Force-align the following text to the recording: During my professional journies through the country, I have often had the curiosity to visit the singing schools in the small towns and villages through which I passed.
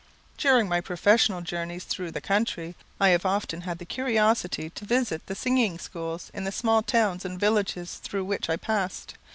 During 0.35 0.67
my 0.67 0.81
professional 0.81 1.41
journies 1.41 1.83
through 1.83 2.09
the 2.09 2.21
country, 2.21 2.73
I 2.99 3.09
have 3.09 3.23
often 3.23 3.61
had 3.61 3.77
the 3.77 3.85
curiosity 3.85 4.71
to 4.71 4.83
visit 4.83 5.23
the 5.27 5.35
singing 5.35 5.77
schools 5.77 6.31
in 6.33 6.43
the 6.43 6.51
small 6.51 6.81
towns 6.81 7.23
and 7.23 7.39
villages 7.39 7.97
through 7.97 8.25
which 8.25 8.49
I 8.49 8.57
passed. 8.57 9.13